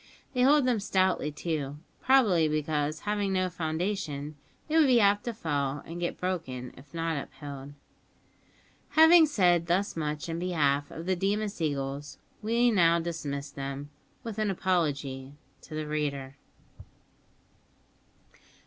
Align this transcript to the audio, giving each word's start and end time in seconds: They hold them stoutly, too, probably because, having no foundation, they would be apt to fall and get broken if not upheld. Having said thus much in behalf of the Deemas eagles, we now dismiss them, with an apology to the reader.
They 0.33 0.41
hold 0.41 0.65
them 0.65 0.79
stoutly, 0.79 1.31
too, 1.31 1.77
probably 2.01 2.47
because, 2.47 3.01
having 3.01 3.31
no 3.31 3.51
foundation, 3.51 4.35
they 4.67 4.75
would 4.75 4.87
be 4.87 4.99
apt 4.99 5.25
to 5.25 5.33
fall 5.35 5.83
and 5.85 5.99
get 5.99 6.19
broken 6.19 6.73
if 6.75 6.91
not 6.91 7.23
upheld. 7.23 7.73
Having 8.97 9.27
said 9.27 9.67
thus 9.67 9.95
much 9.95 10.27
in 10.27 10.39
behalf 10.39 10.89
of 10.89 11.05
the 11.05 11.15
Deemas 11.15 11.61
eagles, 11.61 12.17
we 12.41 12.71
now 12.71 12.99
dismiss 12.99 13.51
them, 13.51 13.91
with 14.23 14.39
an 14.39 14.49
apology 14.49 15.35
to 15.61 15.75
the 15.75 15.85
reader. 15.85 16.35